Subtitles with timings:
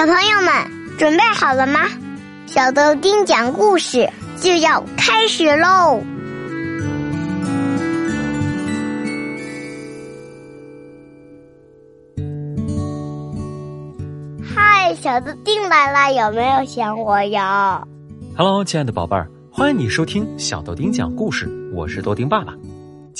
[0.00, 1.80] 小朋友们准备好了吗？
[2.46, 4.08] 小豆丁讲故事
[4.38, 6.00] 就要开始喽！
[14.42, 17.86] 嗨，小豆丁来了，有没有想我呀
[18.34, 22.54] ？Hello，亲爱的宝贝儿，欢迎你收听小豆丁讲故事，我是豆丁爸爸。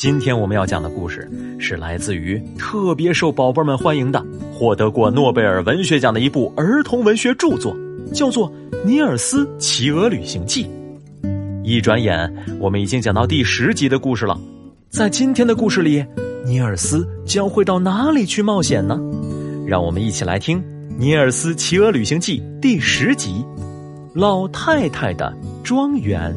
[0.00, 7.76] 今天我们要讲的故事是来自于特别受宝贝们欢迎的、获得过诺贝尔文学奖的一部儿童文学著作，
[8.10, 8.50] 叫做
[8.82, 10.64] 《尼尔斯骑鹅旅行记》。
[11.62, 14.40] 一转眼，我们已经讲到第十集的故事了。
[14.88, 16.02] 在今天的故事里，
[16.46, 18.98] 尼尔斯将会到哪里去冒险呢？
[19.66, 20.58] 让我们一起来听
[20.96, 23.44] 《尼尔斯骑鹅旅行记》第十集
[24.18, 25.30] 《老太太的
[25.62, 26.34] 庄园》。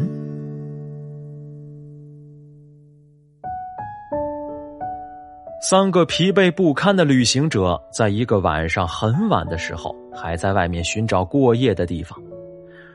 [5.65, 12.21] 三个疲惫不堪的旅行者，在一个晚上很晚的时候，还在外面寻找过夜的地方。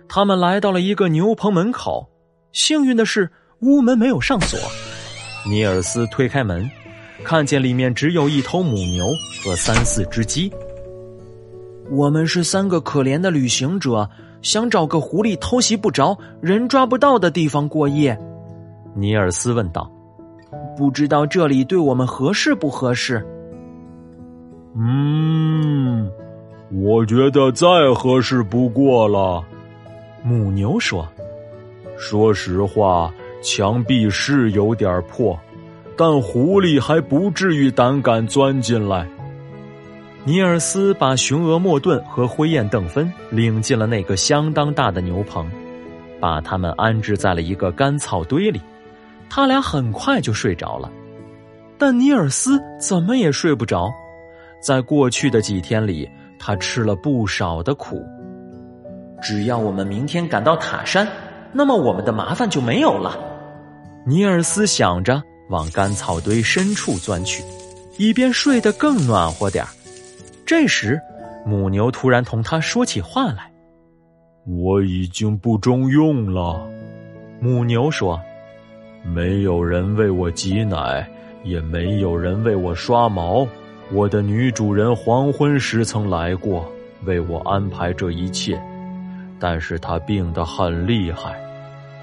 [0.07, 2.07] 他们来到了一个牛棚门口，
[2.53, 4.61] 幸运的是，屋门没有上锁。
[5.51, 6.71] 尼尔斯推开门，
[7.25, 9.07] 看见里面只有一头母牛
[9.43, 10.53] 和三四只鸡。
[11.91, 14.07] 我们是三个可怜的旅行者，
[14.43, 18.15] 想找个狐狸偷袭不着、人抓不到的地方过夜。
[18.95, 19.91] 尼尔斯问道。
[20.79, 23.27] 不知道这里对我们合适不合适？
[24.77, 26.09] 嗯，
[26.71, 29.45] 我觉得再合适不过了。
[30.23, 31.05] 母牛说
[31.99, 33.13] ：“说实话，
[33.43, 35.37] 墙壁是有点破，
[35.97, 39.05] 但狐狸还不至于胆敢钻进来。”
[40.23, 45.51] 尼尔斯把雄鹅莫顿和灰雁邓芬领进了那个相当大的牛棚，
[46.21, 48.61] 把他们安置在了一个干草堆里。
[49.31, 50.91] 他俩很快就睡着了，
[51.79, 53.91] 但尼尔斯怎么也睡不着。
[54.61, 58.03] 在过去的几天里，他吃了不少的苦。
[59.23, 61.07] 只要我们明天赶到塔山，
[61.53, 63.19] 那么我们的麻烦就没有了。
[64.07, 67.45] 尼尔斯想着，往干草堆深处钻去，
[67.99, 69.65] 以便睡得更暖和点
[70.47, 71.01] 这时，
[71.45, 73.53] 母牛突然同他说起话来
[74.47, 76.67] ：“我已经不中用了。”
[77.41, 78.21] 母牛说。
[79.15, 81.09] 没有人为我挤奶，
[81.43, 83.47] 也没有人为我刷毛。
[83.91, 86.71] 我的女主人黄昏时曾来过，
[87.05, 88.61] 为我安排这一切，
[89.41, 91.41] 但是她病得很厉害，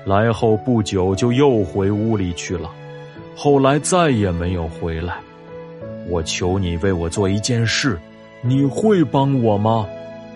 [0.04, 2.72] 来后不久就又回屋里去了，
[3.36, 5.18] 后来再也没有回来。
[6.10, 8.00] 我求你为我做一件事，
[8.42, 9.88] 你会帮我吗？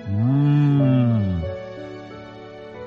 [0.07, 1.41] 嗯，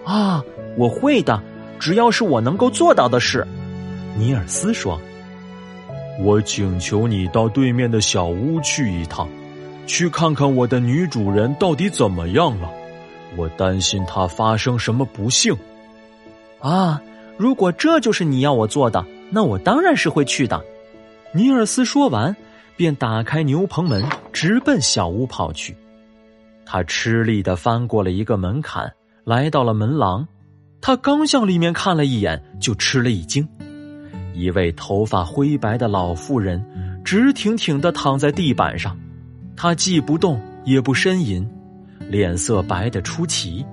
[0.04, 0.42] 啊，
[0.76, 1.40] 我会的，
[1.80, 3.44] 只要是我能够做到的事。
[4.16, 5.00] 尼尔斯说
[6.20, 9.28] ：“我请求你到对面的小屋去一趟，
[9.86, 12.70] 去看看我的女主人到底怎么样了。
[13.36, 15.56] 我担心她发生什么不幸。”
[16.60, 17.00] 啊，
[17.36, 20.62] 如果这就是你要我做的，那我当然是会去的。
[21.32, 22.36] 尼尔斯说完，
[22.76, 25.74] 便打开牛棚门，直奔小屋跑去。
[26.66, 28.92] 他吃力的翻过了一个门槛，
[29.24, 30.28] 来到了门廊。
[30.80, 33.48] 他刚向里面看了一眼，就吃了一惊。
[34.34, 36.64] 一位头发灰白的老妇人，
[37.04, 38.96] 直挺挺的躺在地板上，
[39.56, 41.48] 她既不动也不呻吟，
[42.08, 43.64] 脸色白得出奇。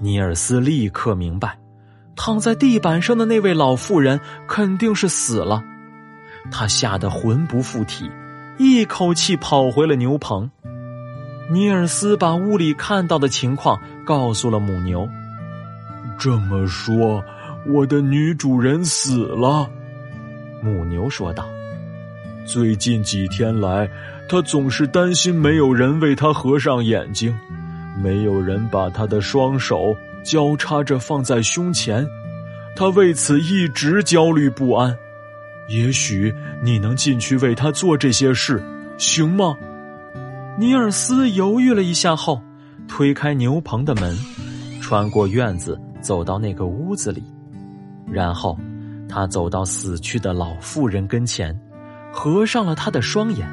[0.00, 1.58] 尼尔斯立刻明白，
[2.16, 5.62] 躺在地板上的那位老妇人肯定是死了。
[6.50, 8.10] 他吓得魂不附体，
[8.58, 10.50] 一口气跑回了牛棚。
[11.50, 15.08] 尼尔斯把屋里看到的情况告诉了母牛。
[16.18, 17.22] 这么说。
[17.66, 19.70] 我的女主人死了，
[20.62, 21.48] 母牛说道。
[22.44, 23.88] 最近几天来，
[24.28, 27.32] 她总是担心没有人为她合上眼睛，
[28.02, 32.04] 没有人把她的双手交叉着放在胸前，
[32.74, 34.96] 她为此一直焦虑不安。
[35.68, 36.34] 也许
[36.64, 38.60] 你能进去为她做这些事，
[38.98, 39.56] 行吗？
[40.58, 42.42] 尼尔斯犹豫了一下后，
[42.88, 44.18] 推开牛棚的门，
[44.80, 47.22] 穿过院子，走到那个屋子里。
[48.12, 48.58] 然后，
[49.08, 51.58] 他走到死去的老妇人跟前，
[52.12, 53.48] 合上了她的双眼，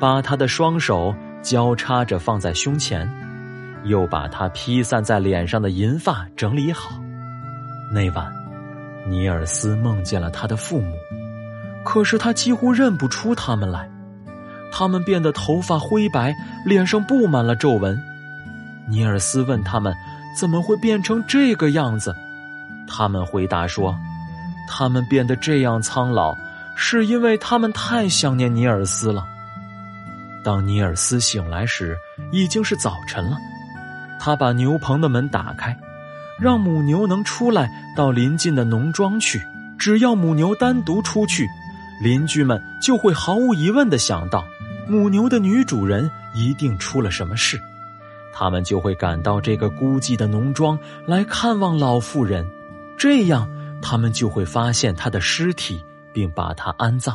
[0.00, 3.06] 把她的双手交叉着放在胸前，
[3.84, 6.98] 又把她披散在脸上的银发整理好。
[7.92, 8.32] 那晚，
[9.06, 10.94] 尼尔斯梦见了他的父母，
[11.84, 13.86] 可是他几乎认不出他们来，
[14.72, 16.34] 他们变得头发灰白，
[16.64, 18.02] 脸上布满了皱纹。
[18.88, 19.94] 尼尔斯问他们
[20.38, 22.16] ：“怎么会变成这个样子？”
[22.86, 23.98] 他们回答说
[24.68, 26.36] ：“他们变得这样苍老，
[26.76, 29.26] 是因为他们太想念尼尔斯了。”
[30.44, 31.96] 当尼尔斯醒来时，
[32.30, 33.36] 已经是早晨了。
[34.20, 35.76] 他把牛棚的门打开，
[36.38, 39.42] 让母牛能出来到邻近的农庄去。
[39.78, 41.46] 只要母牛单独出去，
[42.00, 44.44] 邻居们就会毫无疑问的想到，
[44.86, 47.60] 母牛的女主人一定出了什么事。
[48.32, 52.46] 他们就会赶到这个孤寂的农庄来看望老妇人，
[53.04, 53.46] 这样
[53.82, 55.78] 他们就会发现他的尸体，
[56.14, 57.14] 并把他安葬。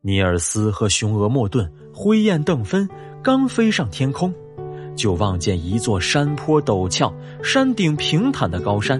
[0.00, 2.88] 尼尔斯和雄鹅莫顿灰雁邓芬
[3.22, 4.32] 刚飞上天空，
[4.96, 7.12] 就望见一座山坡陡峭、
[7.42, 8.98] 山顶平坦的高山。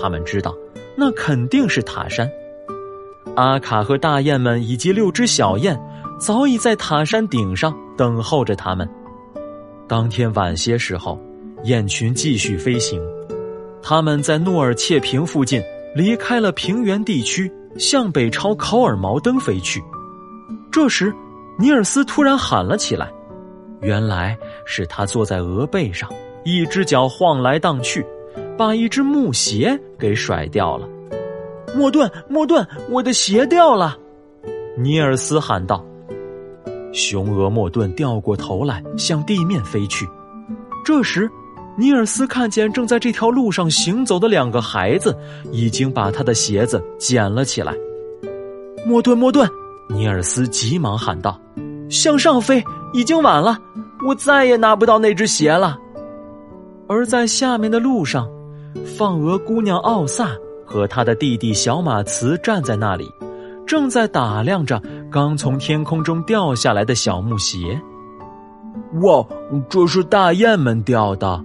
[0.00, 0.56] 他们知道，
[0.96, 2.26] 那肯定是塔山。
[3.36, 5.78] 阿卡和大雁们以及六只小雁
[6.18, 8.88] 早已在塔山顶上等候着他们。
[9.86, 11.20] 当天晚些时候，
[11.64, 12.98] 雁群继续飞行，
[13.82, 15.62] 他们在诺尔切平附近
[15.94, 19.82] 离开了平原地区，向北朝考尔毛登飞去。
[20.70, 21.12] 这时，
[21.58, 23.12] 尼尔斯突然喊了起来，
[23.80, 26.08] 原来是他坐在鹅背上，
[26.44, 28.06] 一只脚晃来荡去，
[28.56, 30.88] 把一只木鞋给甩掉了。
[31.74, 33.98] 莫顿，莫顿，我的鞋掉了！
[34.78, 35.84] 尼尔斯喊道。
[36.92, 40.06] 雄鹅莫顿掉过头来，向地面飞去。
[40.84, 41.30] 这时，
[41.76, 45.16] 尼尔斯看见正在这条路上行走的两个孩子，
[45.50, 47.74] 已经把他的鞋子捡了起来。
[48.86, 49.48] 莫顿，莫顿！
[49.88, 51.40] 尼尔斯急忙喊道
[51.88, 53.58] ：“向上飞，已经晚了，
[54.06, 55.78] 我再也拿不到那只鞋了。”
[56.88, 58.28] 而在下面的路上，
[58.84, 60.30] 放鹅姑娘奥萨
[60.66, 63.10] 和他的弟弟小马茨站在那里，
[63.66, 67.80] 正在打量着刚从天空中掉下来的小木鞋。
[69.02, 69.24] 哇，
[69.70, 71.42] 这是大雁们掉的，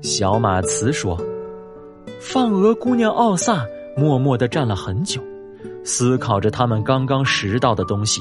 [0.00, 1.18] 小马茨说。
[2.18, 3.64] 放鹅姑娘奥萨
[3.96, 5.20] 默默的站了很久。
[5.84, 8.20] 思考着他们刚刚拾到的东西，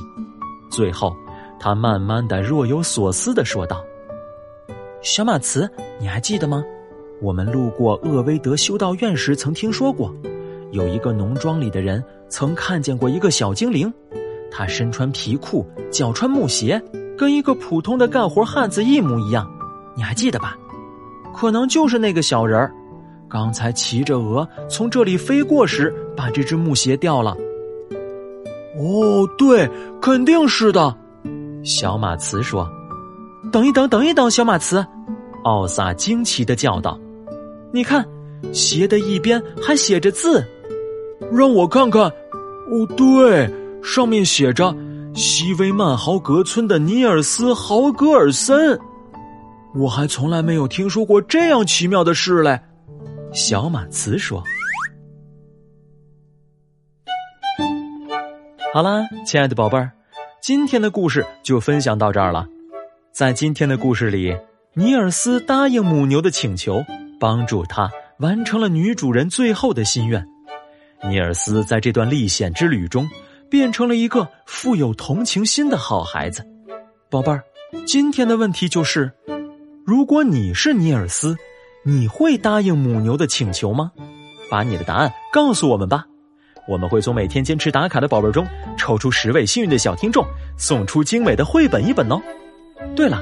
[0.69, 1.15] 最后，
[1.59, 3.83] 他慢慢的、若有所思的说道
[5.01, 5.67] ：“小马茨，
[5.99, 6.63] 你还记得吗？
[7.21, 10.13] 我们路过厄威德修道院时，曾听说过，
[10.71, 13.91] 有一个农庄里的人曾看见过一个小精灵，
[14.51, 16.79] 他身穿皮裤，脚穿木鞋，
[17.17, 19.49] 跟一个普通的干活汉子一模一样。
[19.95, 20.55] 你还记得吧？
[21.35, 22.71] 可能就是那个小人儿，
[23.27, 27.35] 刚才骑着鹅从这里飞过时，把这只木鞋掉了。”
[28.79, 29.69] 哦，对，
[30.01, 30.95] 肯定是的。
[31.63, 32.69] 小马茨说
[33.51, 34.85] ：“等一等，等一等，小马茨！”
[35.43, 36.99] 奥萨惊奇的叫道
[37.71, 38.05] ：“你看，
[38.51, 40.43] 鞋的一边还写着字，
[41.31, 42.03] 让我看看。
[42.03, 43.49] 哦，对，
[43.81, 44.75] 上面写着
[45.13, 48.79] ‘西威曼豪格村的尼尔斯豪格尔森’。
[49.75, 52.59] 我还从来没有听说过这样奇妙的事嘞。”
[53.33, 54.43] 小马茨说。
[58.73, 59.91] 好啦，亲爱的宝贝儿，
[60.41, 62.47] 今天的故事就分享到这儿了。
[63.11, 64.35] 在今天的故事里，
[64.73, 66.83] 尼尔斯答应母牛的请求，
[67.19, 67.89] 帮助他
[68.19, 70.25] 完成了女主人最后的心愿。
[71.03, 73.09] 尼尔斯在这段历险之旅中，
[73.49, 76.45] 变成了一个富有同情心的好孩子。
[77.09, 77.41] 宝贝儿，
[77.85, 79.09] 今天的问题就是：
[79.85, 81.37] 如果你是尼尔斯，
[81.83, 83.91] 你会答应母牛的请求吗？
[84.49, 86.03] 把你的答案告诉我们吧。
[86.67, 88.43] 我们会从每天坚持打卡的宝贝中
[88.75, 90.25] 抽出十位幸运的小听众，
[90.57, 92.19] 送出精美的绘本一本哦。
[92.95, 93.21] 对了，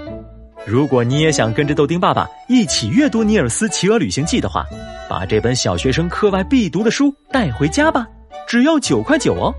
[0.65, 4.65] 如果你也想跟着豆丁爸爸一起阅读《尼尔斯骑鹅旅行记》的话，
[5.09, 8.07] 把这本小学生课外必读的书带回家吧，
[8.47, 9.53] 只要九块九哦。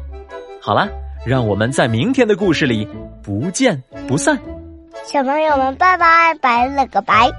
[0.58, 0.88] 好啦，
[1.26, 2.88] 让我们在明天的故事里
[3.22, 4.40] 不见不散。
[5.06, 7.30] 小朋友们，拜拜，拜了个拜。